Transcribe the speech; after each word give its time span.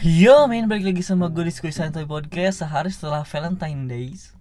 Yo 0.00 0.48
men, 0.48 0.64
balik 0.64 0.88
lagi 0.88 1.04
sama 1.04 1.28
gue 1.28 1.44
di 1.44 1.52
Skuy 1.52 1.76
Santoy 1.76 2.08
Podcast 2.08 2.64
Sehari 2.64 2.88
setelah 2.88 3.20
Valentine 3.20 3.84
Days 3.84 4.32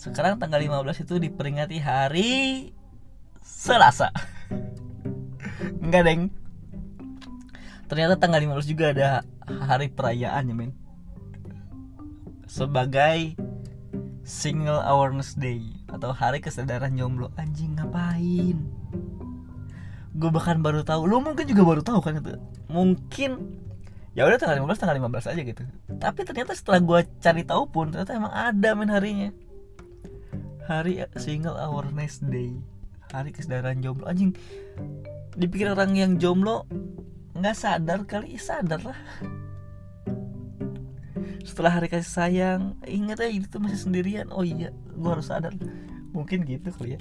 Sekarang 0.00 0.40
tanggal 0.40 0.64
15 0.64 1.04
itu 1.04 1.20
diperingati 1.20 1.76
hari 1.76 2.32
Selasa. 3.44 4.08
Enggak 5.84 6.08
deng. 6.08 6.32
Ternyata 7.84 8.16
tanggal 8.16 8.40
15 8.40 8.64
juga 8.64 8.96
ada 8.96 9.08
hari 9.68 9.92
perayaan 9.92 10.48
ya 10.48 10.54
men. 10.56 10.72
Sebagai 12.48 13.36
Single 14.24 14.80
Awareness 14.88 15.36
Day 15.36 15.68
Atau 15.92 16.16
hari 16.16 16.40
kesadaran 16.40 16.96
jomblo. 16.96 17.28
Anjing 17.36 17.76
ngapain? 17.76 18.56
Gue 20.16 20.30
bahkan 20.32 20.64
baru 20.64 20.80
tahu. 20.80 21.04
Lo 21.04 21.20
mungkin 21.20 21.44
juga 21.44 21.60
baru 21.60 21.84
tahu 21.84 22.00
kan 22.00 22.24
itu. 22.24 22.40
Mungkin 22.72 23.60
ya 24.10 24.26
udah 24.26 24.38
tanggal 24.42 24.66
15 24.66 24.80
tanggal 24.82 24.96
15 24.98 25.30
aja 25.30 25.42
gitu. 25.42 25.62
Tapi 26.02 26.20
ternyata 26.26 26.52
setelah 26.54 26.80
gue 26.82 27.00
cari 27.22 27.42
tahu 27.46 27.62
pun 27.70 27.94
ternyata 27.94 28.18
emang 28.18 28.34
ada 28.34 28.70
men 28.74 28.90
harinya. 28.90 29.30
Hari 30.66 31.06
single 31.18 31.58
awareness 31.58 32.22
day. 32.22 32.54
Hari 33.10 33.34
kesadaran 33.34 33.82
jomblo. 33.82 34.06
Anjing 34.06 34.34
dipikir 35.38 35.70
orang 35.70 35.94
yang 35.94 36.18
jomblo 36.18 36.66
nggak 37.38 37.56
sadar 37.58 38.02
kali? 38.06 38.34
Sadar 38.38 38.82
lah. 38.82 38.98
Setelah 41.46 41.80
hari 41.80 41.90
kasih 41.90 42.10
sayang 42.10 42.62
ingat 42.86 43.22
aja 43.22 43.30
itu 43.30 43.56
masih 43.58 43.78
sendirian. 43.78 44.26
Oh 44.30 44.42
iya 44.46 44.74
gue 44.74 45.10
harus 45.10 45.30
sadar. 45.30 45.54
Mungkin 46.10 46.46
gitu 46.46 46.70
kali 46.74 46.98
ya. 46.98 47.00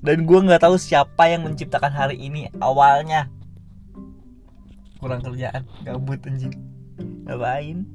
Dan 0.00 0.24
gue 0.24 0.38
nggak 0.40 0.64
tahu 0.64 0.80
siapa 0.80 1.28
yang 1.28 1.44
menciptakan 1.44 1.92
hari 1.92 2.16
ini 2.16 2.48
awalnya 2.60 3.28
kurang 5.00 5.24
kerjaan. 5.24 5.64
Gabut 5.82 6.20
anjing. 6.28 6.54
Ngapain? 7.26 7.88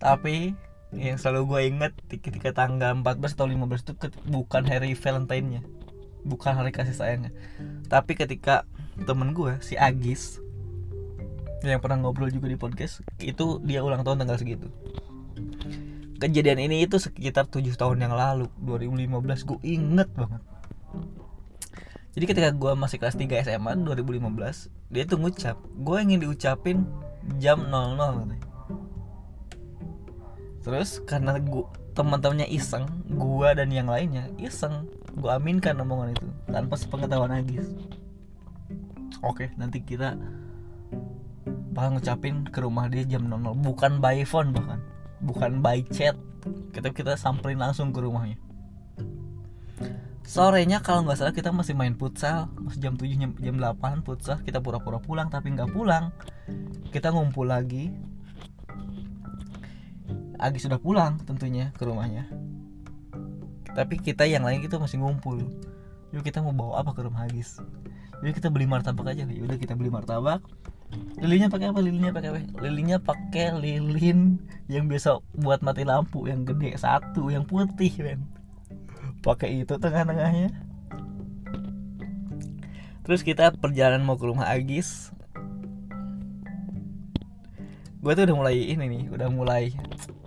Tapi 0.00 0.56
yang 0.96 1.20
selalu 1.20 1.40
gue 1.44 1.60
inget 1.76 1.92
ketika 2.08 2.56
tanggal 2.56 2.96
14 2.96 3.36
atau 3.36 3.46
15 3.46 3.84
itu 3.84 3.92
bukan 4.32 4.62
hari 4.64 4.96
Valentine 4.96 5.46
nya 5.58 5.62
bukan 6.26 6.58
hari 6.58 6.74
kasih 6.74 6.92
sayangnya. 6.92 7.30
Tapi 7.86 8.18
ketika 8.18 8.66
temen 9.06 9.30
gue 9.30 9.54
si 9.62 9.78
Agis 9.78 10.42
yang 11.62 11.78
pernah 11.78 12.02
ngobrol 12.02 12.28
juga 12.30 12.50
di 12.50 12.58
podcast 12.58 13.00
itu 13.22 13.62
dia 13.62 13.80
ulang 13.86 14.02
tahun 14.02 14.26
tanggal 14.26 14.38
segitu. 14.42 14.68
Kejadian 16.18 16.66
ini 16.66 16.82
itu 16.88 16.98
sekitar 16.98 17.46
7 17.46 17.62
tahun 17.78 18.02
yang 18.02 18.14
lalu 18.16 18.50
2015 18.66 19.46
gue 19.46 19.58
inget 19.62 20.08
banget 20.16 20.42
jadi 22.16 22.24
ketika 22.32 22.50
gue 22.56 22.72
masih 22.72 22.96
kelas 22.96 23.20
3 23.20 23.44
SMA 23.44 23.72
2015 23.84 24.72
dia 24.88 25.04
tuh 25.04 25.20
ngucap 25.20 25.60
gue 25.60 25.96
ingin 26.00 26.24
diucapin 26.24 26.88
jam 27.36 27.68
00 27.68 28.00
katanya. 28.00 28.48
terus 30.64 31.04
karena 31.04 31.36
gue 31.36 31.68
teman-temannya 31.92 32.48
iseng 32.48 32.88
gue 33.04 33.48
dan 33.52 33.68
yang 33.68 33.92
lainnya 33.92 34.32
iseng 34.40 34.88
gue 35.12 35.28
aminkan 35.28 35.76
omongan 35.76 36.16
itu 36.16 36.26
tanpa 36.48 36.74
sepengetahuan 36.80 37.36
Agis 37.36 37.76
oke 39.20 39.52
nanti 39.60 39.84
kita 39.84 40.16
bakal 41.76 42.00
ngucapin 42.00 42.48
ke 42.48 42.58
rumah 42.64 42.88
dia 42.88 43.04
jam 43.04 43.28
00 43.28 43.52
bukan 43.60 44.00
by 44.00 44.24
phone 44.24 44.56
bahkan 44.56 44.80
bukan 45.20 45.60
by 45.64 45.80
chat. 45.92 46.16
Kita 46.46 46.94
kita 46.94 47.18
samperin 47.18 47.58
langsung 47.58 47.90
ke 47.90 47.98
rumahnya 47.98 48.38
sorenya 50.26 50.82
kalau 50.82 51.06
nggak 51.06 51.16
salah 51.22 51.32
kita 51.32 51.54
masih 51.54 51.78
main 51.78 51.94
futsal. 51.94 52.50
Masih 52.58 52.82
jam 52.82 52.98
7 52.98 53.06
jam, 53.14 53.32
jam 53.38 53.56
8 53.56 54.02
futsal. 54.02 54.42
Kita 54.42 54.58
pura-pura 54.58 54.98
pulang 54.98 55.30
tapi 55.30 55.54
nggak 55.54 55.70
pulang. 55.72 56.10
Kita 56.90 57.14
ngumpul 57.14 57.46
lagi. 57.46 57.94
Agi 60.36 60.58
sudah 60.60 60.76
pulang 60.76 61.22
tentunya 61.24 61.72
ke 61.72 61.86
rumahnya. 61.86 62.28
Tapi 63.72 63.96
kita 64.02 64.28
yang 64.28 64.44
lain 64.44 64.60
kita 64.60 64.76
masih 64.76 65.00
ngumpul. 65.00 65.40
Yuk 66.12 66.22
kita 66.26 66.44
mau 66.44 66.52
bawa 66.52 66.84
apa 66.84 66.92
ke 66.92 67.00
rumah 67.06 67.24
Agis? 67.24 67.62
Yuk 68.20 68.36
kita 68.36 68.52
beli 68.52 68.68
martabak 68.68 69.16
aja. 69.16 69.24
Ya 69.24 69.42
udah 69.46 69.56
kita 69.56 69.72
beli 69.78 69.88
martabak. 69.88 70.44
Lilinnya 71.18 71.48
pakai 71.48 71.72
apa? 71.72 71.80
Lilinnya 71.80 72.12
pakai 72.12 72.28
apa? 72.30 72.38
Lilinnya 72.62 72.98
pakai 73.00 73.46
lilin 73.58 74.38
yang 74.70 74.86
biasa 74.86 75.18
buat 75.40 75.64
mati 75.64 75.82
lampu 75.82 76.28
yang 76.28 76.44
gede. 76.44 76.76
Satu 76.76 77.32
yang 77.32 77.48
putih 77.48 77.90
men 78.04 78.35
pakai 79.26 79.66
itu 79.66 79.74
tengah-tengahnya. 79.74 80.54
Terus 83.02 83.26
kita 83.26 83.50
perjalanan 83.58 84.06
mau 84.06 84.14
ke 84.14 84.26
rumah 84.30 84.46
Agis. 84.46 85.10
Gue 87.98 88.14
tuh 88.14 88.22
udah 88.22 88.36
mulai 88.38 88.70
ini 88.70 88.86
nih 88.86 89.04
udah 89.10 89.26
mulai 89.26 89.74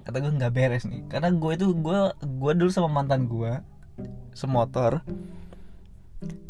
kata 0.04 0.20
gue 0.20 0.36
nggak 0.36 0.52
beres 0.52 0.84
nih. 0.84 1.08
Karena 1.08 1.32
gue 1.32 1.52
itu 1.56 1.72
gue 1.72 2.00
gue 2.20 2.52
dulu 2.60 2.68
sama 2.68 2.92
mantan 2.92 3.24
gue 3.28 3.64
semotor. 4.36 5.00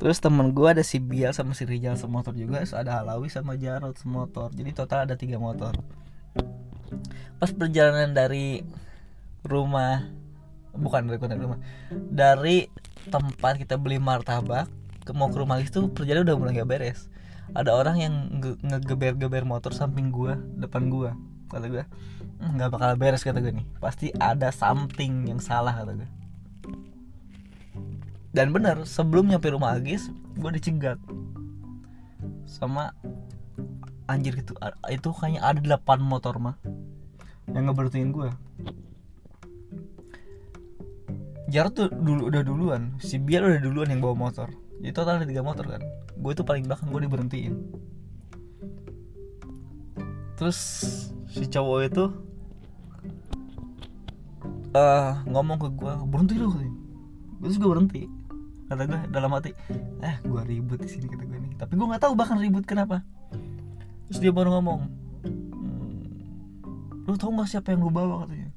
Terus 0.02 0.18
temen 0.18 0.50
gue 0.50 0.66
ada 0.66 0.82
si 0.82 0.98
Bial 0.98 1.30
sama 1.38 1.54
si 1.54 1.70
Rijal 1.70 1.94
semotor 1.94 2.34
juga 2.34 2.66
terus 2.66 2.74
ada 2.74 2.98
Halawi 2.98 3.30
sama 3.30 3.54
Jarot 3.54 3.94
semotor. 4.02 4.50
Jadi 4.58 4.74
total 4.74 5.06
ada 5.06 5.14
tiga 5.14 5.38
motor. 5.38 5.78
Pas 7.38 7.54
perjalanan 7.54 8.14
dari 8.14 8.66
rumah 9.46 10.10
bukan 10.76 11.10
dari 11.10 11.18
kota 11.22 11.36
rumah. 11.38 11.60
Dari 11.92 12.68
tempat 13.10 13.58
kita 13.58 13.80
beli 13.80 13.98
martabak 13.98 14.70
ke 15.06 15.12
mau 15.16 15.32
ke 15.32 15.38
rumah 15.40 15.58
itu 15.62 15.90
perjalanan 15.90 16.28
udah 16.30 16.36
mulai 16.38 16.54
gak 16.60 16.70
beres. 16.70 17.00
Ada 17.58 17.74
orang 17.74 17.98
yang 17.98 18.14
ngegeber-geber 18.62 19.42
motor 19.42 19.74
samping 19.74 20.14
gua 20.14 20.38
depan 20.58 20.90
gua 20.92 21.18
kata 21.50 21.66
gua. 21.66 21.84
Hmm, 22.40 22.56
nggak 22.56 22.70
bakal 22.72 22.94
beres 22.96 23.26
kata 23.26 23.42
gue 23.42 23.52
nih. 23.52 23.66
Pasti 23.82 24.14
ada 24.22 24.54
something 24.54 25.28
yang 25.28 25.42
salah 25.42 25.74
kata 25.74 25.98
gue 25.98 26.10
dan 28.30 28.54
benar 28.54 28.86
sebelum 28.86 29.26
nyampe 29.26 29.50
rumah 29.50 29.74
Agis 29.74 30.14
gue 30.38 30.52
dicegat. 30.54 31.02
Sama 32.46 32.94
anjir 34.10 34.38
gitu 34.42 34.58
itu 34.90 35.10
kayaknya 35.14 35.42
ada 35.46 35.62
8 35.62 36.02
motor 36.02 36.42
mah 36.42 36.58
yang 37.50 37.70
ngeberhentiin 37.70 38.10
gue 38.10 38.30
Jarod 41.50 41.74
tuh 41.74 41.90
dulu 41.90 42.30
udah 42.30 42.42
duluan. 42.46 42.94
Si 43.02 43.18
Biar 43.18 43.42
udah 43.42 43.58
duluan 43.58 43.90
yang 43.90 44.06
bawa 44.06 44.30
motor. 44.30 44.54
Jadi 44.80 44.94
total 44.94 45.20
ada 45.20 45.26
tiga 45.26 45.42
motor 45.42 45.66
kan? 45.66 45.82
Gue 46.22 46.32
tuh 46.38 46.46
paling 46.46 46.70
belakang 46.70 46.94
gue 46.94 47.02
diberhentiin. 47.10 47.54
Terus 50.38 50.60
si 51.28 51.44
cowok 51.50 51.80
itu 51.84 52.06
uh, 54.72 55.20
ngomong 55.28 55.58
ke 55.60 55.68
gue 55.74 55.94
berhenti 56.08 56.36
lu 56.40 56.54
terus 57.44 57.58
gue 57.58 57.70
berhenti. 57.70 58.04
Kata 58.70 58.86
gue 58.86 59.00
dalam 59.10 59.34
hati 59.34 59.52
eh 60.06 60.16
gue 60.22 60.42
ribut 60.46 60.80
di 60.80 60.88
sini 60.88 61.10
kata 61.10 61.26
gue 61.26 61.40
nih 61.42 61.58
tapi 61.58 61.74
gue 61.74 61.90
nggak 61.90 62.06
tahu 62.06 62.14
bahkan 62.16 62.38
ribut 62.38 62.64
kenapa. 62.64 63.02
Terus 64.08 64.20
dia 64.22 64.32
baru 64.32 64.54
ngomong 64.58 64.82
hmm, 65.26 67.06
lu 67.10 67.14
tau 67.18 67.34
gak 67.34 67.50
siapa 67.50 67.74
yang 67.74 67.84
lu 67.84 67.92
bawa? 67.92 68.24
katanya. 68.24 68.54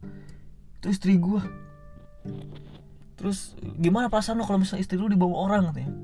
Itu 0.79 0.87
istri 0.93 1.17
gue 1.17 1.41
terus 3.23 3.55
gimana 3.79 4.11
perasaan 4.11 4.43
lo 4.43 4.45
kalau 4.45 4.59
misalnya 4.59 4.83
istri 4.83 4.99
lu 4.99 5.07
dibawa 5.07 5.47
orang? 5.47 5.71
katanya. 5.71 5.95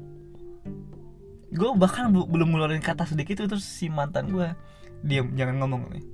Gue 1.51 1.69
bahkan 1.75 2.15
belum 2.15 2.55
ngeluarin 2.55 2.79
kata 2.79 3.11
sedikit 3.11 3.43
itu 3.43 3.51
terus 3.51 3.67
si 3.67 3.91
mantan 3.91 4.31
gue 4.31 4.55
diam 5.03 5.35
jangan 5.35 5.63
ngomong 5.63 5.95
nih 5.95 6.05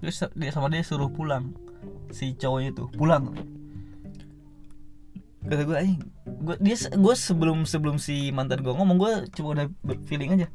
terus 0.00 0.22
dia 0.38 0.54
sama 0.54 0.70
dia 0.70 0.86
suruh 0.86 1.10
pulang 1.10 1.50
si 2.14 2.38
cowoknya 2.38 2.70
itu 2.70 2.84
pulang. 2.94 3.34
Kata 5.46 5.62
gue 5.62 5.78
gue 6.26 6.56
dia 6.62 6.76
gue 6.78 7.14
sebelum 7.14 7.66
sebelum 7.66 7.96
si 7.98 8.30
mantan 8.30 8.62
gue 8.62 8.70
ngomong 8.70 8.98
gue 9.02 9.12
cuma 9.34 9.58
udah 9.58 9.66
feeling 10.06 10.38
aja 10.38 10.48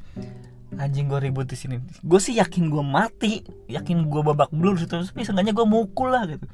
anjing 0.80 1.08
gue 1.08 1.20
ribut 1.20 1.44
di 1.44 1.56
sini. 1.58 1.76
Gue 2.00 2.20
sih 2.22 2.36
yakin 2.36 2.72
gue 2.72 2.84
mati. 2.84 3.44
Yakin 3.68 4.08
gue 4.08 4.22
babak 4.24 4.52
belur 4.54 4.78
situ 4.80 4.92
tapi 4.92 5.24
seenggaknya 5.26 5.52
gue 5.52 5.66
mukul 5.66 6.12
lah 6.12 6.24
gitu. 6.28 6.46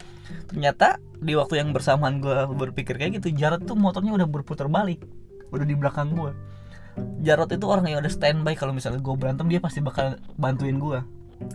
Ternyata 0.51 0.99
di 1.21 1.35
waktu 1.39 1.63
yang 1.63 1.71
bersamaan 1.71 2.23
gue 2.23 2.35
berpikir 2.55 2.95
kayak 2.95 3.23
gitu 3.23 3.35
Jarot 3.35 3.67
tuh 3.67 3.79
motornya 3.79 4.15
udah 4.15 4.29
berputar 4.29 4.67
balik. 4.67 5.05
Udah 5.55 5.67
di 5.67 5.77
belakang 5.79 6.15
gue 6.15 6.33
Jarot 7.23 7.51
itu 7.53 7.67
orang 7.69 7.87
yang 7.87 8.01
udah 8.03 8.13
standby. 8.13 8.59
Kalau 8.59 8.75
misalnya 8.75 8.99
gue 8.99 9.15
berantem 9.15 9.47
dia 9.47 9.63
pasti 9.63 9.79
bakal 9.79 10.19
bantuin 10.35 10.81
gue 10.81 10.99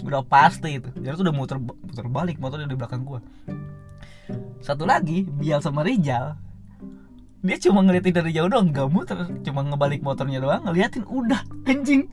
udah 0.07 0.23
pasti 0.23 0.79
itu. 0.79 0.89
Jarot 1.03 1.19
udah 1.19 1.35
muter 1.35 1.57
muter 1.59 2.07
balik 2.07 2.39
motornya 2.39 2.69
di 2.69 2.77
belakang 2.79 3.03
gue 3.03 3.19
satu 4.63 4.87
lagi 4.87 5.27
Bial 5.27 5.59
sama 5.59 5.83
Rijal 5.83 6.39
dia 7.43 7.59
cuma 7.59 7.83
ngeliatin 7.83 8.15
dari 8.15 8.31
jauh 8.31 8.47
doang 8.47 8.71
gak 8.71 8.87
muter. 8.87 9.19
Cuma 9.43 9.67
ngebalik 9.67 9.99
motornya 9.99 10.39
doang 10.39 10.63
ngeliatin 10.63 11.03
udah 11.03 11.43
anjing 11.67 12.07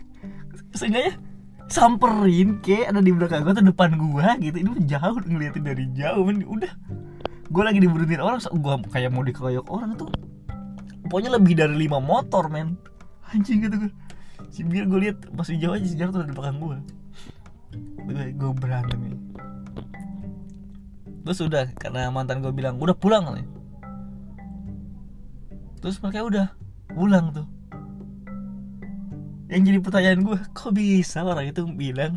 seenggaknya 0.74 1.18
samperin 1.70 2.58
ke 2.64 2.86
ada 2.86 2.98
di 2.98 3.14
belakang 3.14 3.46
gue 3.46 3.54
tuh 3.54 3.66
depan 3.66 3.94
gua 3.98 4.34
gitu. 4.42 4.56
Ini 4.58 4.90
jauh 4.90 5.16
ngeliatin 5.22 5.64
dari 5.64 5.84
jauh 5.94 6.22
men. 6.26 6.42
Udah. 6.46 6.72
Gue 7.50 7.62
lagi 7.66 7.82
diberhentiin 7.82 8.22
orang 8.22 8.38
gue 8.42 8.74
kayak 8.90 9.10
mau 9.10 9.26
dikeroyok 9.26 9.66
orang 9.70 9.98
tuh. 9.98 10.10
Pokoknya 11.10 11.34
lebih 11.34 11.58
dari 11.58 11.74
lima 11.74 11.98
motor 11.98 12.46
men. 12.50 12.78
Anjing 13.30 13.62
gitu 13.66 13.86
gue 13.86 13.92
si 14.50 14.66
biar 14.66 14.84
gue 14.90 14.98
lihat 14.98 15.18
masih 15.30 15.56
jauh 15.62 15.78
aja 15.78 15.86
si 15.86 15.94
Jarod 15.94 16.18
tuh 16.18 16.26
di 16.26 16.34
belakang 16.34 16.58
gue 16.58 16.78
gue 18.10 18.24
gue 18.34 18.50
berantem 18.58 18.98
nih 18.98 19.18
terus 21.22 21.40
udah 21.46 21.70
karena 21.78 22.10
mantan 22.10 22.42
gue 22.42 22.50
bilang 22.50 22.82
udah 22.82 22.96
pulang 22.98 23.30
nih 23.30 23.46
terus 25.78 26.02
mereka 26.02 26.26
udah 26.26 26.46
pulang 26.90 27.30
tuh 27.30 27.46
yang 29.50 29.66
jadi 29.66 29.78
pertanyaan 29.82 30.22
gue 30.22 30.38
kok 30.54 30.70
bisa 30.70 31.26
orang 31.26 31.50
itu 31.50 31.66
bilang 31.74 32.14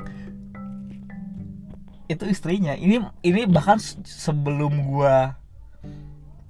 itu 2.05 2.23
istrinya? 2.29 2.77
Ini 2.77 3.01
ini 3.25 3.49
bahkan 3.49 3.81
sebelum 4.05 4.85
gue 4.85 5.17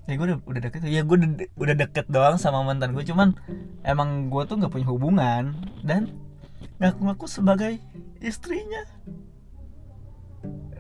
ya 0.03 0.13
gue 0.19 0.27
udah, 0.27 0.39
udah 0.43 0.61
deket 0.67 0.83
ya 0.83 0.99
gue 1.07 1.15
udah, 1.55 1.75
deket 1.79 2.11
doang 2.11 2.35
sama 2.35 2.59
mantan 2.67 2.91
gue 2.91 3.07
cuman 3.07 3.31
emang 3.87 4.27
gue 4.27 4.43
tuh 4.43 4.59
nggak 4.59 4.75
punya 4.75 4.87
hubungan 4.91 5.55
dan 5.87 6.11
ngaku-ngaku 6.83 7.31
sebagai 7.31 7.79
istrinya. 8.19 8.83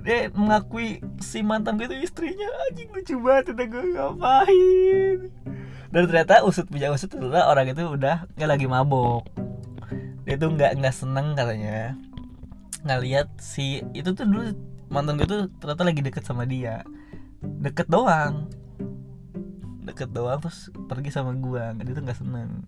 Dia 0.03 0.27
mengakui 0.35 0.99
si 1.23 1.39
mantan 1.39 1.79
gue 1.79 1.87
itu 1.87 2.11
istrinya. 2.11 2.51
Anjing 2.67 2.91
lucu 2.91 3.15
banget 3.23 3.55
udah 3.55 3.67
gue 3.71 3.83
ngapain? 3.95 5.17
Dan 5.95 6.01
ternyata 6.11 6.43
usut 6.43 6.67
punya 6.67 6.91
usut 6.91 7.07
ternyata 7.07 7.47
orang 7.47 7.71
itu 7.71 7.87
udah 7.87 8.27
nggak 8.35 8.49
lagi 8.51 8.67
mabok 8.67 9.23
dia 10.23 10.35
tuh 10.39 10.49
nggak 10.55 10.79
nggak 10.79 10.95
seneng 10.95 11.35
katanya. 11.35 11.99
Ngeliat 12.83 13.27
si 13.39 13.83
itu 13.91 14.11
tuh 14.15 14.27
dulu 14.27 14.55
mantan 14.91 15.19
gue 15.19 15.27
tuh 15.27 15.51
ternyata 15.59 15.83
lagi 15.83 16.01
deket 16.03 16.23
sama 16.23 16.47
dia. 16.47 16.83
Deket 17.43 17.91
doang. 17.91 18.47
Deket 19.83 20.15
doang 20.15 20.39
terus 20.39 20.71
pergi 20.87 21.11
sama 21.11 21.35
gua. 21.35 21.75
Dia 21.75 21.91
tuh 21.91 22.03
nggak 22.03 22.19
seneng. 22.19 22.63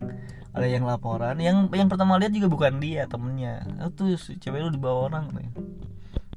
Ada 0.51 0.67
yang 0.67 0.83
laporan. 0.83 1.39
Yang 1.39 1.71
yang 1.71 1.87
pertama 1.87 2.19
lihat 2.19 2.35
juga 2.35 2.51
bukan 2.51 2.83
dia 2.83 3.07
temennya. 3.07 3.63
Oh, 3.79 3.91
tuh 3.91 4.19
si 4.19 4.35
cewek 4.35 4.59
lu 4.59 4.71
dibawa 4.75 5.07
orang 5.11 5.31
nih. 5.31 5.49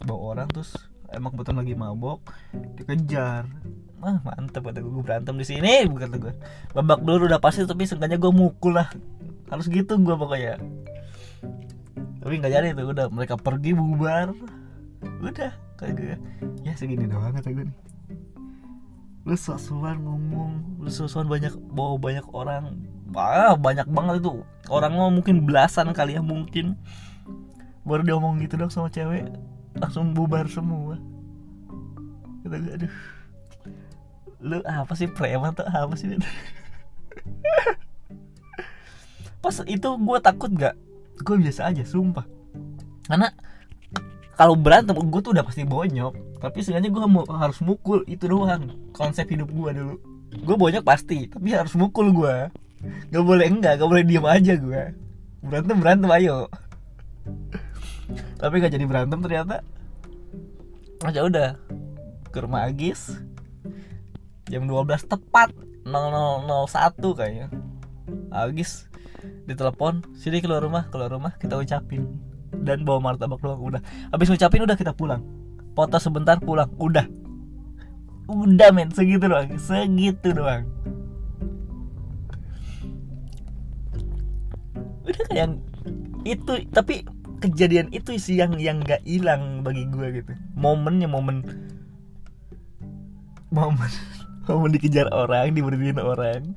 Bawa 0.07 0.39
orang 0.39 0.49
terus 0.55 0.79
emang 1.11 1.35
kebetulan 1.35 1.67
lagi 1.67 1.75
mabok 1.75 2.23
dikejar. 2.79 3.51
Wah 3.99 4.23
mantep 4.23 4.63
kata 4.63 4.79
gue 4.79 5.03
berantem 5.03 5.35
di 5.35 5.43
sini 5.43 5.83
kata 5.91 6.23
gue 6.23 6.31
babak 6.71 7.03
belur 7.03 7.27
udah 7.27 7.43
pasti 7.43 7.67
tapi 7.67 7.83
seenggaknya 7.83 8.23
gue 8.23 8.31
mukul 8.31 8.79
lah. 8.79 8.87
Harus 9.51 9.67
gitu 9.67 9.99
gue 9.99 10.15
pokoknya 10.15 10.63
tapi 12.29 12.45
nggak 12.45 12.53
jadi 12.61 12.77
tuh 12.77 12.93
udah 12.93 13.09
mereka 13.09 13.41
pergi 13.41 13.73
bubar. 13.73 14.37
Udah 15.25 15.57
kayak 15.81 15.93
gue 15.97 16.13
ya 16.61 16.77
segini 16.77 17.09
doang 17.09 17.33
kata 17.33 17.57
gue 17.57 17.65
nih. 17.65 17.77
Lu 19.25 19.33
sosuan 19.33 20.05
ngomong 20.05 20.77
lu 20.77 20.93
sosuan 20.93 21.25
banyak 21.25 21.57
bawa 21.73 21.97
banyak 21.97 22.29
orang. 22.37 22.85
Wah 23.17 23.57
banyak 23.57 23.89
banget 23.89 24.21
itu. 24.21 24.45
Orang 24.69 25.01
mau 25.01 25.09
mungkin 25.09 25.49
belasan 25.49 25.89
kali 25.97 26.21
ya 26.21 26.23
mungkin. 26.23 26.77
Baru 27.89 28.05
dia 28.05 28.13
ngomong 28.21 28.45
gitu 28.45 28.61
dong 28.61 28.69
sama 28.69 28.93
cewek 28.93 29.33
langsung 29.81 30.13
bubar 30.13 30.45
semua. 30.53 31.01
Kata 32.45 32.61
gue 32.61 32.73
aduh 32.77 32.93
lu 34.45 34.61
apa 34.69 34.93
sih 34.93 35.09
preman 35.09 35.57
tuh 35.57 35.65
apa 35.65 35.97
sih? 35.97 36.13
Pas 39.41 39.65
itu 39.65 39.89
gue 39.97 40.19
takut 40.21 40.53
gak 40.53 40.77
gue 41.23 41.37
biasa 41.39 41.71
aja 41.71 41.83
sumpah. 41.85 42.27
Karena 43.09 43.33
kalau 44.39 44.55
berantem 44.55 44.95
gue 44.95 45.21
tuh 45.23 45.35
udah 45.35 45.45
pasti 45.45 45.67
bonyok. 45.67 46.39
Tapi 46.39 46.63
sebenarnya 46.63 46.91
gue 46.95 47.05
mau 47.11 47.27
harus 47.35 47.59
mukul 47.59 48.07
itu 48.07 48.31
doang 48.31 48.71
konsep 48.95 49.27
hidup 49.27 49.51
gue 49.51 49.71
dulu. 49.75 49.95
Gue 50.45 50.57
bonyok 50.57 50.85
pasti 50.87 51.27
tapi 51.27 51.51
harus 51.51 51.75
mukul 51.75 52.15
gue 52.15 52.53
gak 53.11 53.25
boleh 53.27 53.51
enggak 53.51 53.83
gak 53.83 53.91
boleh 53.91 54.07
diem 54.07 54.23
aja 54.23 54.55
gue 54.55 54.83
berantem 55.43 55.77
berantem 55.79 56.11
ayo. 56.15 56.47
Tapi 58.39 58.55
gak 58.63 58.73
jadi 58.75 58.87
berantem 58.87 59.19
ternyata. 59.23 59.63
Aja 61.05 61.23
udah. 61.27 61.51
Ke 62.31 62.39
rumah 62.43 62.67
Agis. 62.67 63.19
Jam 64.49 64.65
12 64.65 65.05
tepat 65.07 65.53
0001 65.85 67.19
kayaknya. 67.19 67.49
Agis 68.33 68.88
ditelepon 69.47 70.05
sini 70.15 70.39
keluar 70.39 70.63
rumah 70.63 70.87
keluar 70.93 71.11
rumah 71.13 71.33
kita 71.37 71.59
ucapin. 71.59 72.07
Dan 72.49 72.83
bawa 72.83 73.13
martabak 73.13 73.45
doang 73.45 73.61
udah. 73.61 73.83
Habis 74.11 74.33
ngucapin 74.33 74.65
udah 74.65 74.77
kita 74.77 74.97
pulang. 74.97 75.21
Foto 75.77 76.01
sebentar 76.01 76.41
pulang 76.41 76.73
udah. 76.81 77.07
Udah 78.29 78.69
men 78.73 78.93
segitu 78.93 79.25
doang 79.29 79.57
segitu 79.57 80.33
doang. 80.37 80.69
Udah 85.09 85.23
kayak 85.33 85.57
itu 86.29 86.53
tapi 86.73 87.09
kejadian 87.39 87.89
itu 87.95 88.19
sih 88.19 88.37
yang 88.37 88.59
yang 88.59 88.83
nggak 88.83 89.01
hilang 89.07 89.63
bagi 89.65 89.87
gue 89.89 90.25
gitu. 90.25 90.33
Momennya 90.57 91.09
momen. 91.09 91.47
Momen 93.49 94.18
momen 94.49 94.73
dikejar 94.73 95.13
orang 95.13 95.53
diberhentiin 95.53 96.01
orang. 96.01 96.57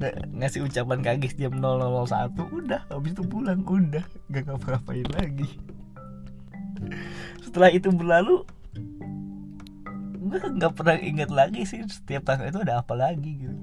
Ng 0.00 0.40
ngasih 0.40 0.64
ucapan 0.64 1.04
kagis 1.04 1.36
jam 1.36 1.56
0001 1.60 2.32
udah. 2.34 2.80
Habis 2.88 3.12
itu 3.12 3.22
pulang 3.28 3.60
udah. 3.62 4.04
Gak 4.32 4.42
ngapa-ngapain 4.48 5.08
lagi. 5.14 5.48
Setelah 7.44 7.70
itu 7.72 7.88
berlalu 7.92 8.44
gue 10.26 10.42
nggak 10.42 10.74
pernah 10.74 10.98
inget 10.98 11.30
lagi 11.30 11.62
sih 11.62 11.78
setiap 11.86 12.26
tanggal 12.26 12.50
itu 12.50 12.58
ada 12.58 12.82
apa 12.82 12.98
lagi 12.98 13.46
gitu. 13.46 13.56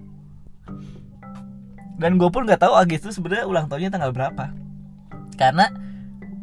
Dan 2.00 2.18
gue 2.18 2.30
pun 2.32 2.48
nggak 2.48 2.64
tahu 2.64 2.74
Agis 2.74 3.04
itu 3.06 3.12
sebenarnya 3.14 3.46
ulang 3.46 3.68
tahunnya 3.68 3.92
tanggal 3.94 4.12
berapa. 4.16 4.50
Karena 5.36 5.70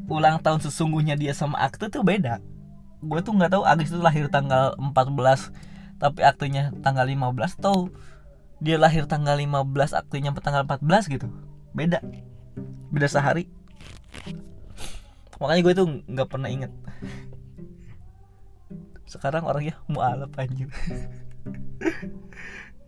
ulang 0.07 0.39
tahun 0.45 0.61
sesungguhnya 0.63 1.17
dia 1.17 1.33
sama 1.35 1.59
akte 1.59 1.91
tuh 1.91 2.05
beda. 2.05 2.39
Gue 3.01 3.25
tuh 3.25 3.35
nggak 3.35 3.57
tahu 3.57 3.65
Agis 3.65 3.91
itu 3.91 3.99
lahir 3.99 4.29
tanggal 4.29 4.77
14 4.79 5.70
tapi 6.01 6.25
aktunya 6.25 6.73
tanggal 6.81 7.05
15 7.05 7.61
atau 7.61 7.93
dia 8.59 8.81
lahir 8.81 9.05
tanggal 9.05 9.37
15 9.37 9.93
aktunya 9.93 10.33
tanggal 10.41 10.65
14 10.65 11.13
gitu. 11.13 11.29
Beda. 11.77 12.01
Beda 12.91 13.07
sehari. 13.07 13.47
Makanya 15.39 15.61
gue 15.65 15.75
tuh 15.77 15.87
nggak 16.09 16.29
pernah 16.29 16.49
inget 16.49 16.73
sekarang 19.11 19.43
orangnya 19.43 19.75
mualaf 19.91 20.31
anjir 20.39 20.71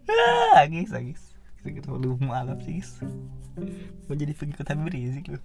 ah 0.06 0.63
agis 0.63 0.94
agis. 0.94 1.34
Kita 1.67 1.91
lu 1.98 2.15
mualaf 2.22 2.63
sih 2.63 2.79
guys 2.79 3.03
gue 4.06 4.17
jadi 4.17 4.32
pengikut 4.34 4.67
Habib 4.67 4.91
Rizik 4.91 5.29
lu 5.31 5.39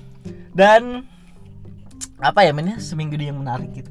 dan 0.60 1.08
apa 2.20 2.44
ya 2.44 2.52
mainnya? 2.52 2.76
Seminggu 2.76 3.16
yang 3.16 3.40
menarik 3.40 3.80
gitu. 3.80 3.88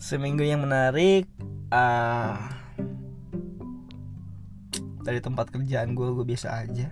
Seminggu 0.00 0.40
yang 0.40 0.64
menarik 0.64 1.28
uh, 1.68 2.40
dari 5.04 5.20
tempat 5.20 5.52
kerjaan 5.52 5.92
gue 5.92 6.08
gue 6.16 6.24
biasa 6.24 6.64
aja. 6.64 6.88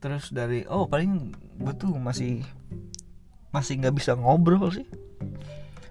Terus 0.00 0.32
dari 0.32 0.64
oh 0.64 0.88
paling 0.88 1.36
gue 1.60 1.74
tuh 1.76 1.92
masih 2.00 2.40
masih 3.52 3.84
nggak 3.84 4.00
bisa 4.00 4.16
ngobrol 4.16 4.72
sih. 4.72 4.88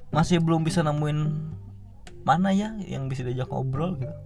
Masih 0.10 0.42
belum 0.42 0.66
bisa 0.66 0.82
nemuin 0.82 1.54
mana 2.26 2.50
ya 2.58 2.74
yang 2.90 3.06
bisa 3.06 3.22
diajak 3.22 3.54
ngobrol 3.54 4.02
gitu. 4.02 4.18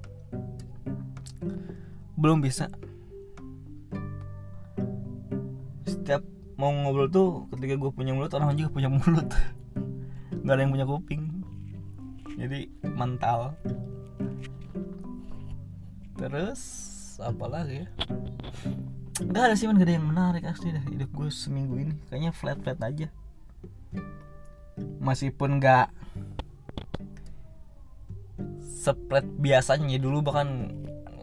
Belum 2.15 2.39
bisa 2.39 2.71
setiap 6.11 6.27
mau 6.59 6.75
ngobrol 6.75 7.07
tuh 7.07 7.47
ketika 7.55 7.79
gue 7.79 7.91
punya 7.95 8.11
mulut 8.11 8.35
orang 8.35 8.51
juga 8.59 8.75
punya 8.75 8.91
mulut. 8.91 9.31
Nggak 10.43 10.55
ada 10.59 10.61
yang 10.67 10.73
punya 10.75 10.83
kuping. 10.83 11.23
Jadi 12.35 12.67
mental. 12.83 13.55
Terus 16.19 16.59
apa 17.23 17.47
lagi 17.47 17.87
ya? 17.87 17.87
Nggak 19.23 19.43
ada 19.47 19.55
sih 19.55 19.71
man 19.71 19.79
gak 19.79 19.87
ada 19.87 19.95
yang 19.95 20.07
menarik 20.11 20.43
asli 20.43 20.75
dah 20.75 20.83
hidup 20.91 21.15
gue 21.15 21.31
seminggu 21.31 21.79
ini. 21.79 21.95
Kayaknya 22.11 22.35
flat 22.35 22.59
flat 22.59 22.83
aja. 22.83 23.07
Meskipun 24.99 25.63
nggak 25.63 25.95
seplet 28.59 29.23
biasanya. 29.39 29.95
Dulu 29.95 30.27
bahkan 30.27 30.75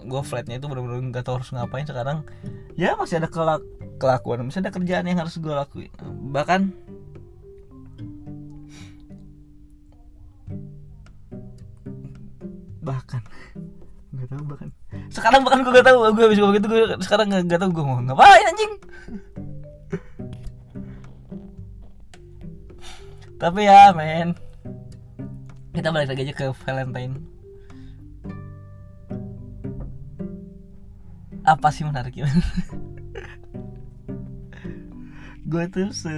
gue 0.08 0.22
flatnya 0.24 0.56
itu 0.56 0.64
benar-benar 0.64 1.12
nggak 1.12 1.28
tahu 1.28 1.44
harus 1.44 1.52
ngapain. 1.52 1.84
Sekarang 1.84 2.24
ya 2.72 2.96
masih 2.96 3.20
ada 3.20 3.28
kelak 3.28 3.60
kelakuan. 3.98 4.46
Misalnya 4.46 4.70
kerjaan 4.70 5.04
yang 5.10 5.18
harus 5.20 5.36
gue 5.36 5.52
lakuin. 5.52 5.92
Bahkan 6.30 6.60
bahkan 12.88 13.20
nggak 14.16 14.28
tahu 14.32 14.42
bahkan. 14.48 14.68
Sekarang 15.12 15.44
bahkan 15.44 15.60
gue 15.60 15.72
gak 15.76 15.84
tahu 15.84 15.98
gue 16.16 16.24
habis 16.24 16.38
ngomong 16.40 16.56
gitu 16.56 16.66
gue 16.72 16.82
sekarang 17.04 17.26
nggak 17.28 17.60
tahu 17.60 17.70
gue 17.74 17.84
mau 17.84 18.00
ngapain 18.00 18.48
anjing? 18.48 18.72
Tapi 23.38 23.60
ya 23.68 23.92
men 23.92 24.34
kita 25.76 25.94
balik 25.94 26.10
lagi 26.10 26.26
aja 26.26 26.34
ke 26.34 26.46
Valentine. 26.64 27.14
Apa 31.46 31.68
sih 31.70 31.84
menariknya 31.86 32.26
gue 35.48 35.64
tuh 35.72 35.88
se 35.96 36.12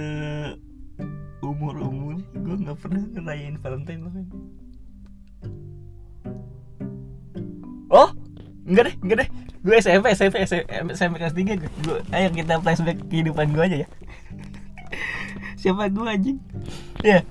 umur 1.39 1.79
umur 1.79 2.19
gue 2.35 2.55
nggak 2.67 2.77
pernah 2.83 2.99
ngerayain 3.15 3.55
Valentine 3.63 4.01
loh 4.03 4.13
oh 7.91 8.09
enggak 8.67 8.83
deh 8.91 8.95
enggak 9.03 9.17
deh. 9.25 9.29
Gue 9.61 9.77
SMP 9.77 10.09
SMP 10.17 10.41
SMP, 10.41 10.65
SMP 10.97 11.13
kelas 11.21 11.37
tiga 11.37 11.53
gue 11.53 11.69
gue 11.85 11.99
ayo 12.17 12.27
kita 12.33 12.57
flashback 12.65 12.97
kehidupan 13.13 13.53
gue 13.53 13.61
aja 13.61 13.77
ya. 13.85 13.87
Siapa 15.61 15.85
gue 15.93 16.01
anjing? 16.01 16.37
Ya 17.05 17.21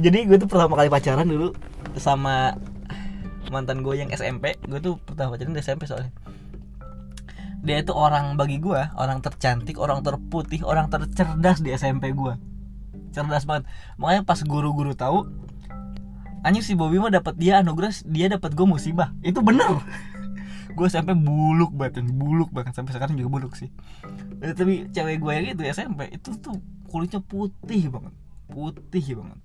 jadi 0.00 0.24
gue 0.24 0.36
tuh 0.40 0.48
pertama 0.48 0.74
kali 0.80 0.88
pacaran 0.88 1.28
dulu 1.28 1.52
sama 2.00 2.56
mantan 3.52 3.84
gue 3.84 3.94
yang 3.94 4.10
SMP 4.10 4.56
gue 4.64 4.80
tuh 4.80 4.96
pertama 5.04 5.36
pacaran 5.36 5.52
di 5.52 5.60
SMP 5.60 5.84
soalnya 5.86 6.10
dia 7.64 7.80
itu 7.80 7.96
orang 7.96 8.36
bagi 8.36 8.60
gue 8.60 8.76
orang 9.00 9.24
tercantik 9.24 9.80
orang 9.80 10.04
terputih 10.04 10.60
orang 10.68 10.92
tercerdas 10.92 11.64
di 11.64 11.72
SMP 11.72 12.12
gue 12.12 12.36
cerdas 13.14 13.46
banget. 13.46 13.70
Makanya 13.96 14.26
pas 14.26 14.42
guru-guru 14.42 14.98
tahu 14.98 15.30
anjing 16.42 16.66
si 16.66 16.74
Bobby 16.74 16.98
mah 16.98 17.14
dapat 17.14 17.38
dia 17.38 17.62
anugerah 17.62 17.94
dia 18.04 18.26
dapat 18.26 18.52
gue 18.52 18.66
musibah. 18.66 19.14
Itu 19.22 19.40
bener. 19.40 19.78
Gue 20.74 20.90
SMP 20.90 21.14
buluk 21.14 21.70
banget 21.70 22.02
buluk 22.10 22.50
banget. 22.50 22.74
Sampai 22.74 22.98
sekarang 22.98 23.14
juga 23.14 23.30
buluk 23.38 23.54
sih. 23.54 23.70
Eh, 24.42 24.58
tapi 24.58 24.90
cewek 24.90 25.22
gue 25.22 25.30
yang 25.30 25.46
itu 25.54 25.62
SMP 25.70 26.10
itu 26.10 26.34
tuh 26.42 26.58
kulitnya 26.90 27.22
putih 27.22 27.94
banget. 27.94 28.10
Putih 28.50 29.22
banget. 29.22 29.38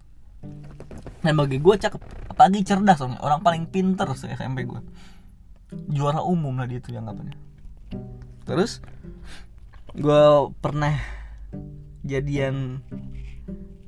Dan 1.21 1.37
bagi 1.37 1.61
gue 1.61 1.75
cakep. 1.77 2.01
Apalagi 2.33 2.65
cerdas 2.65 2.97
soalnya. 2.97 3.21
Orang 3.21 3.45
paling 3.45 3.69
pinter 3.69 4.09
se 4.17 4.25
SMP 4.25 4.65
gue 4.65 4.81
juara 5.69 6.25
umum 6.25 6.57
lah 6.57 6.65
dia 6.65 6.81
tuh 6.81 6.97
yang 6.97 7.05
apanya 7.05 7.37
terus 8.49 8.81
gue 9.93 10.23
pernah 10.57 10.97
jadian 12.01 12.81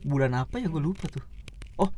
bulan 0.05 0.37
apa 0.37 0.61
ya? 0.61 0.69
Gue 0.69 0.85
lupa 0.85 1.09
tuh. 1.09 1.25
Oh 1.81 1.89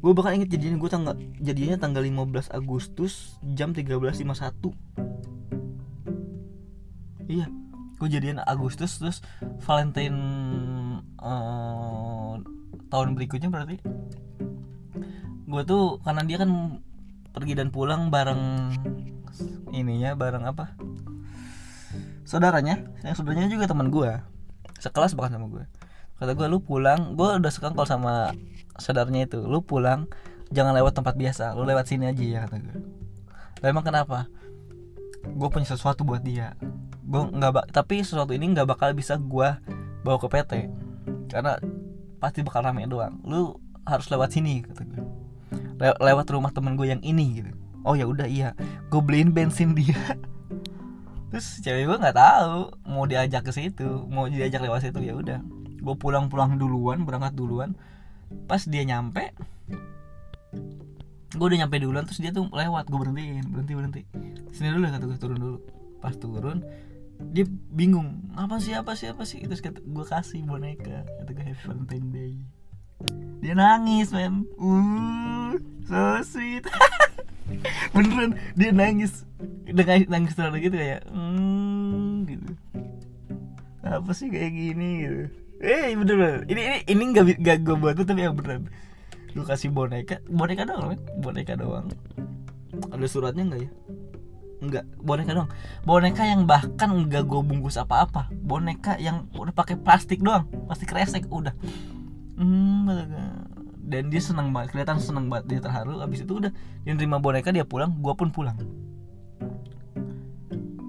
gue 0.00 0.12
bakal 0.16 0.32
inget 0.32 0.56
jadinya 0.56 0.80
gue 0.80 0.90
tanggal 0.90 1.14
jadinya 1.44 1.76
tanggal 1.76 2.00
15 2.00 2.56
Agustus 2.56 3.36
jam 3.52 3.76
13.51 3.76 4.72
iya 7.28 7.46
gue 8.00 8.08
jadian 8.08 8.40
Agustus 8.40 8.96
terus 8.96 9.20
Valentine 9.60 10.16
eh, 11.20 12.32
tahun 12.88 13.12
berikutnya 13.12 13.52
berarti 13.52 13.76
gue 15.44 15.62
tuh 15.68 16.00
karena 16.00 16.24
dia 16.24 16.40
kan 16.40 16.80
pergi 17.36 17.52
dan 17.60 17.68
pulang 17.68 18.08
bareng 18.08 18.72
ininya 19.76 20.16
bareng 20.16 20.48
apa 20.48 20.80
saudaranya. 22.30 22.86
Yang 23.02 23.18
saudaranya 23.18 23.50
juga 23.50 23.66
teman 23.66 23.90
gue 23.90 24.14
sekelas 24.78 25.12
bahkan 25.18 25.36
sama 25.36 25.50
gue 25.50 25.64
kata 26.22 26.38
gue 26.38 26.46
lu 26.46 26.62
pulang. 26.62 27.18
Gue 27.18 27.26
udah 27.26 27.50
suka 27.50 27.74
kalau 27.74 27.88
sama 27.88 28.30
saudaranya 28.78 29.26
itu. 29.26 29.42
Lu 29.42 29.66
pulang 29.66 30.06
jangan 30.54 30.70
lewat 30.78 30.94
tempat 30.94 31.18
biasa. 31.18 31.58
Lu 31.58 31.66
lewat 31.66 31.90
sini 31.90 32.06
aja 32.06 32.22
ya 32.22 32.38
kata 32.46 32.62
gue 32.62 32.76
lah 33.60 33.68
emang 33.68 33.84
kenapa? 33.84 34.24
Gue 35.20 35.48
punya 35.52 35.68
sesuatu 35.68 36.06
buat 36.06 36.24
dia. 36.24 36.56
Gue 37.04 37.28
nggak 37.28 37.74
tapi 37.74 38.00
sesuatu 38.00 38.32
ini 38.32 38.54
nggak 38.56 38.68
bakal 38.70 38.94
bisa 38.96 39.20
gue 39.20 39.48
bawa 40.00 40.16
ke 40.16 40.28
PT 40.32 40.52
karena 41.28 41.60
pasti 42.22 42.40
bakal 42.40 42.64
rame 42.64 42.88
doang. 42.88 43.20
Lu 43.26 43.58
harus 43.84 44.08
lewat 44.08 44.32
sini 44.32 44.64
kata 44.64 44.86
gue 44.86 45.02
Le- 45.80 46.00
lewat 46.00 46.28
rumah 46.30 46.52
temen 46.52 46.76
gue 46.76 46.88
yang 46.88 47.02
ini 47.04 47.42
gitu. 47.42 47.50
Oh 47.84 47.96
ya 47.96 48.04
udah 48.08 48.28
iya. 48.28 48.56
Gue 48.88 49.00
beliin 49.00 49.32
bensin 49.32 49.72
dia 49.76 49.96
terus 51.30 51.62
cewek 51.62 51.86
gue 51.86 51.96
nggak 52.02 52.18
tahu 52.18 52.74
mau 52.90 53.06
diajak 53.06 53.46
ke 53.46 53.52
situ 53.54 53.86
mau 54.10 54.26
diajak 54.26 54.60
lewat 54.60 54.90
situ 54.90 54.98
ya 55.00 55.14
udah. 55.14 55.40
Gue 55.80 55.94
pulang-pulang 55.96 56.58
duluan 56.60 57.06
berangkat 57.06 57.32
duluan. 57.38 57.78
Pas 58.50 58.62
dia 58.66 58.82
nyampe 58.84 59.32
gue 61.30 61.46
udah 61.46 61.62
nyampe 61.62 61.78
duluan 61.78 62.02
terus 62.02 62.18
dia 62.18 62.34
tuh 62.34 62.50
lewat 62.50 62.90
gue 62.90 62.98
berhentiin 62.98 63.46
berhenti 63.48 63.72
berhenti. 63.78 64.02
Sini 64.50 64.74
dulu 64.74 64.90
kata 64.90 65.04
gue 65.06 65.18
turun 65.18 65.38
dulu. 65.38 65.58
Pas 66.02 66.14
turun 66.18 66.66
dia 67.30 67.44
bingung 67.70 68.32
apa 68.34 68.58
sih 68.58 68.74
apa 68.74 68.98
sih 68.98 69.14
apa 69.14 69.22
sih? 69.22 69.38
Terus 69.46 69.62
kata 69.62 69.78
gue 69.80 70.04
kasih 70.04 70.42
boneka 70.42 71.06
kata 71.22 71.30
gue 71.30 71.44
happy 71.46 71.62
valentine 71.62 72.08
day. 72.10 72.34
Dia 73.40 73.54
nangis 73.54 74.10
men. 74.10 74.44
Uh 74.58 75.54
so 75.86 76.18
sweet. 76.26 76.66
Beneran 77.94 78.38
dia 78.58 78.70
nangis 78.74 79.26
udah 79.72 79.84
nangis 79.86 80.08
nangis 80.10 80.34
terlalu 80.36 80.56
gitu 80.70 80.76
kayak 80.76 81.02
hmm 81.10 82.28
gitu 82.28 82.52
apa 83.80 84.10
sih 84.12 84.28
kayak 84.28 84.52
gini 84.52 84.90
gitu 85.06 85.22
eh 85.60 85.92
bener 85.96 86.14
bener 86.16 86.38
ini 86.48 86.60
ini 86.60 86.78
ini 86.88 87.02
nggak 87.12 87.24
nggak 87.40 87.58
gue 87.64 87.76
buat 87.76 87.94
tuh 87.98 88.06
tapi 88.06 88.24
yang 88.24 88.36
beneran 88.36 88.68
lu 89.36 89.42
kasih 89.46 89.70
boneka 89.70 90.18
boneka 90.26 90.66
doang 90.66 90.94
men 90.94 91.00
boneka 91.22 91.54
doang 91.54 91.86
ada 92.90 93.06
suratnya 93.06 93.44
nggak 93.46 93.62
ya 93.66 93.72
Enggak, 94.60 94.84
boneka 95.00 95.32
doang. 95.32 95.48
Boneka 95.88 96.20
yang 96.28 96.44
bahkan 96.44 96.92
enggak 96.92 97.24
gue 97.24 97.40
bungkus 97.40 97.80
apa-apa. 97.80 98.28
Boneka 98.28 99.00
yang 99.00 99.24
udah 99.32 99.56
pakai 99.56 99.80
plastik 99.80 100.20
doang, 100.20 100.44
plastik 100.68 100.92
kresek 100.92 101.24
udah. 101.32 101.56
Hmm, 102.36 102.84
dan 103.80 104.12
dia 104.12 104.20
senang 104.20 104.52
banget, 104.52 104.76
kelihatan 104.76 105.00
senang 105.00 105.32
banget 105.32 105.48
dia 105.48 105.60
terharu. 105.64 106.04
Abis 106.04 106.28
itu 106.28 106.44
udah 106.44 106.52
dia 106.84 106.92
nerima 106.92 107.16
boneka 107.16 107.56
dia 107.56 107.64
pulang, 107.64 107.96
gue 108.04 108.12
pun 108.12 108.28
pulang. 108.28 108.60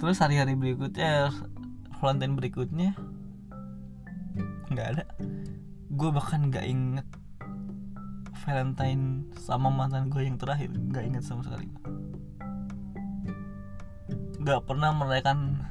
Terus 0.01 0.17
hari-hari 0.17 0.57
berikutnya, 0.57 1.29
Valentine 2.01 2.33
berikutnya? 2.33 2.97
Nggak 4.73 4.87
ada. 4.97 5.05
Gue 5.93 6.09
bahkan 6.09 6.49
nggak 6.49 6.65
inget 6.65 7.05
Valentine 8.41 9.29
sama 9.37 9.69
mantan 9.69 10.09
gue 10.09 10.25
yang 10.25 10.41
terakhir, 10.41 10.73
nggak 10.73 11.05
inget 11.05 11.21
sama 11.21 11.45
sekali. 11.45 11.69
Nggak 14.41 14.65
pernah 14.65 14.89
merayakan 14.89 15.61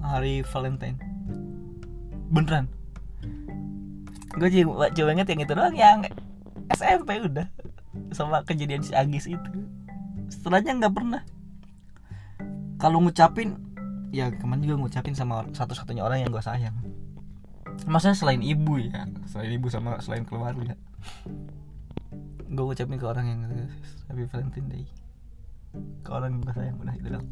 hari 0.00 0.40
Valentine. 0.40 0.96
Beneran. 2.32 2.64
Gue 4.40 4.48
cuma, 4.48 4.88
cuma 4.88 5.12
inget 5.12 5.36
yang 5.36 5.44
itu 5.44 5.52
doang 5.52 5.76
yang 5.76 6.00
SMP 6.72 7.20
udah. 7.20 7.44
Sama 8.16 8.40
kejadian 8.40 8.80
si 8.80 8.96
Agis 8.96 9.28
itu. 9.28 9.52
Setelahnya 10.32 10.80
nggak 10.80 10.96
pernah 10.96 11.20
kalau 12.80 13.04
ngucapin 13.04 13.60
ya 14.10 14.32
kemarin 14.32 14.64
juga 14.66 14.76
ngucapin 14.82 15.14
sama 15.14 15.46
satu-satunya 15.52 16.02
orang 16.02 16.24
yang 16.24 16.32
gue 16.32 16.42
sayang. 16.42 16.74
Maksudnya 17.86 18.16
selain 18.16 18.42
ibu 18.42 18.80
ya 18.80 19.06
selain 19.28 19.52
ibu 19.54 19.68
sama 19.68 20.00
selain 20.00 20.24
keluarga. 20.24 20.74
Gue 22.50 22.64
ngucapin 22.64 22.98
ke 22.98 23.06
orang 23.06 23.26
yang 23.28 23.40
Happy 24.10 24.26
Valentine 24.26 24.68
Day 24.72 24.84
ke 26.02 26.10
orang 26.10 26.34
yang 26.34 26.42
gue 26.42 26.54
sayang 26.54 26.76
udah 26.82 26.94
itu 26.98 27.08
dong 27.14 27.26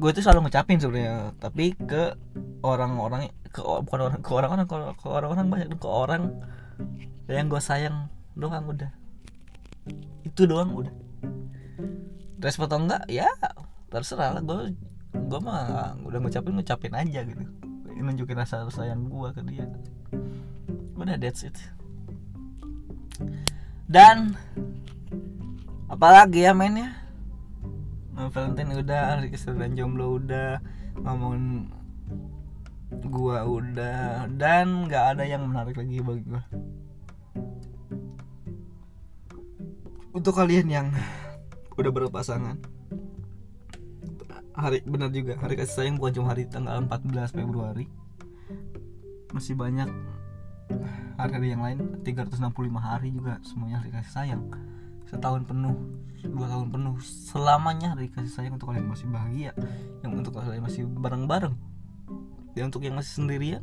gue 0.00 0.10
tuh 0.16 0.22
selalu 0.24 0.48
ngucapin 0.48 0.80
sebenarnya 0.80 1.36
tapi 1.36 1.76
ke 1.76 2.16
orang-orang 2.64 3.28
ke 3.52 3.60
bukan 3.60 4.00
orang 4.08 4.20
ke 4.24 4.30
orang-orang 4.32 4.66
ke 4.96 5.06
orang-orang 5.06 5.46
banyak 5.46 5.68
ke 5.76 5.88
orang 5.88 6.22
yang 7.30 7.46
gue 7.46 7.62
sayang 7.62 8.10
doang 8.34 8.66
udah. 8.66 8.90
Itu 10.26 10.50
doang 10.50 10.74
udah 10.74 10.90
respon 12.40 12.66
atau 12.66 12.80
enggak? 12.80 13.04
Ya 13.06 13.28
terserah 13.92 14.34
lah. 14.34 14.42
Gue 14.42 14.74
gue 15.14 15.40
mah 15.40 15.94
udah 16.02 16.18
ngucapin 16.18 16.56
ngucapin 16.56 16.94
aja 16.96 17.20
gitu. 17.22 17.44
Nunjukin 18.00 18.40
rasa 18.40 18.64
sayang 18.72 19.06
gue 19.06 19.28
ke 19.36 19.40
dia. 19.44 19.68
Udah 20.96 21.16
that's 21.20 21.44
it. 21.44 21.56
Dan 23.90 24.36
apalagi 25.90 26.48
ya 26.48 26.56
mainnya? 26.56 26.96
Valentine 28.28 28.76
udah, 28.76 29.16
hari 29.16 29.32
keseruan 29.32 29.72
jomblo 29.72 30.20
udah, 30.20 30.60
ngomongin 31.00 31.72
gua 33.08 33.48
udah, 33.48 34.28
dan 34.36 34.84
nggak 34.84 35.16
ada 35.16 35.24
yang 35.24 35.48
menarik 35.48 35.72
lagi 35.72 36.04
bagi 36.04 36.22
gua. 36.28 36.44
Untuk 40.12 40.36
kalian 40.36 40.68
yang 40.68 40.86
udah 41.80 41.92
berpasangan, 41.92 42.56
hari 44.54 44.84
benar 44.84 45.08
juga. 45.10 45.40
Hari 45.40 45.54
kasih 45.56 45.74
sayang 45.74 45.96
bukan 45.96 46.20
cuma 46.20 46.36
hari 46.36 46.44
tanggal 46.46 46.76
14 46.84 47.32
Februari, 47.32 47.88
masih 49.32 49.56
banyak 49.56 49.88
hari-hari 51.18 51.48
yang 51.52 51.62
lain 51.62 51.78
365 52.06 52.40
hari 52.78 53.08
juga 53.12 53.40
semuanya 53.42 53.82
hari 53.82 53.90
kasih 53.92 54.12
sayang. 54.12 54.42
Setahun 55.10 55.42
penuh 55.42 55.74
dua 56.20 56.46
tahun 56.52 56.68
penuh 56.70 56.96
selamanya 57.02 57.96
hari 57.96 58.12
kasih 58.12 58.30
sayang 58.30 58.54
untuk 58.54 58.70
kalian 58.70 58.86
masih 58.86 59.06
bahagia. 59.10 59.52
Yang 60.04 60.12
untuk 60.22 60.32
kalian 60.38 60.62
masih 60.62 60.82
bareng-bareng. 60.86 61.54
Dan 62.54 62.70
untuk 62.70 62.82
yang 62.86 62.94
masih 62.98 63.24
sendirian 63.24 63.62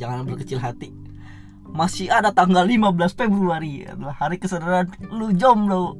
jangan 0.00 0.24
berkecil 0.24 0.60
hati. 0.60 0.92
Masih 1.74 2.06
ada 2.06 2.30
tanggal 2.30 2.62
15 2.62 3.18
Februari. 3.18 3.82
Adalah 3.84 4.14
hari 4.14 4.38
kesadaran 4.38 4.88
lu 5.10 5.34
jomblo 5.34 5.98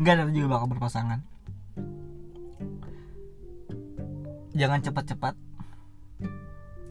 Enggak 0.00 0.12
ada 0.20 0.32
juga 0.32 0.58
bakal 0.58 0.66
berpasangan. 0.72 1.20
Jangan 4.56 4.80
cepat-cepat. 4.80 5.34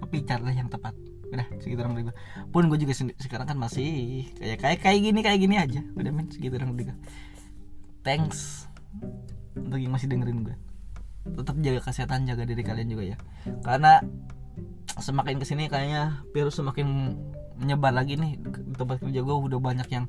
Tapi 0.05 0.15
carilah 0.21 0.53
yang 0.53 0.69
tepat. 0.69 0.93
Udah 1.25 1.47
segitu 1.57 1.81
orang 1.81 2.13
Pun 2.53 2.69
gue 2.69 2.77
juga 2.77 2.93
sekarang 3.17 3.49
kan 3.49 3.57
masih 3.57 4.29
Kayak 4.37 4.61
kayak 4.61 4.79
kayak 4.85 4.99
gini 5.01 5.19
kayak 5.25 5.39
gini 5.41 5.55
aja. 5.57 5.81
Udah 5.97 6.11
men 6.13 6.29
segitu 6.29 6.61
orang 6.61 6.77
Thanks 8.05 8.69
Untuk 9.57 9.81
yang 9.81 9.89
masih 9.89 10.05
dengerin 10.05 10.45
gue 10.45 10.55
Tetap 11.25 11.57
jaga 11.57 11.81
kesehatan 11.81 12.29
Jaga 12.29 12.45
diri 12.45 12.61
kalian 12.61 12.93
juga 12.93 13.03
ya. 13.09 13.17
Karena 13.65 14.05
Semakin 14.95 15.41
ke 15.41 15.45
sini 15.49 15.67
kayaknya 15.67 16.23
Virus 16.31 16.61
semakin 16.61 17.17
menyebar 17.59 17.91
lagi 17.91 18.15
nih. 18.15 18.39
Di 18.39 18.75
tempat 18.77 19.03
kerja 19.03 19.19
gue 19.19 19.35
udah 19.35 19.59
banyak 19.59 19.87
yang 19.91 20.05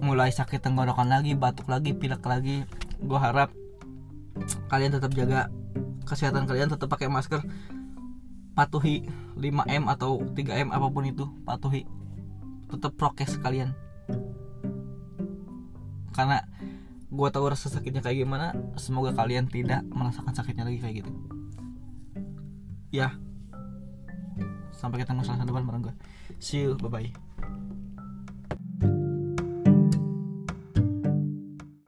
mulai 0.00 0.32
sakit 0.32 0.60
tenggorokan 0.60 1.08
lagi, 1.08 1.32
batuk 1.36 1.68
lagi, 1.68 1.92
pilek 1.96 2.24
lagi. 2.24 2.64
Gue 3.00 3.18
harap 3.20 3.52
kalian 4.68 4.92
tetap 4.92 5.12
jaga 5.16 5.48
kesehatan 6.06 6.46
kalian, 6.46 6.70
tetap 6.70 6.86
pakai 6.86 7.10
masker, 7.10 7.42
patuhi 8.56 9.04
5M 9.36 9.84
atau 9.90 10.22
3M 10.32 10.72
apa 10.72 10.86
pun 10.88 11.04
itu, 11.04 11.26
patuhi. 11.44 11.84
Tetap 12.70 12.94
prokes 12.94 13.38
kalian. 13.42 13.74
Karena 16.16 16.40
gue 17.12 17.28
tahu 17.28 17.44
rasa 17.46 17.68
sakitnya 17.68 18.00
kayak 18.00 18.24
gimana, 18.24 18.56
semoga 18.80 19.12
kalian 19.12 19.46
tidak 19.46 19.84
merasakan 19.92 20.32
sakitnya 20.32 20.64
lagi 20.64 20.80
kayak 20.80 20.94
gitu. 21.04 21.12
Ya. 22.90 23.12
Sampai 24.72 25.00
ketemu 25.00 25.24
selasa 25.24 25.44
depan 25.44 25.64
bareng 25.64 25.92
gue. 25.92 25.94
See 26.40 26.64
you, 26.64 26.76
bye 26.80 26.88
bye. 26.88 27.25